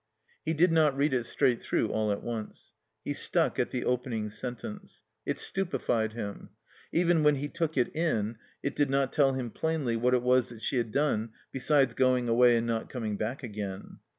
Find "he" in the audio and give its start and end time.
0.43-0.55, 3.05-3.13, 7.35-7.47